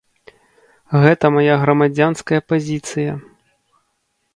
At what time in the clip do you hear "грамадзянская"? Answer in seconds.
1.67-2.41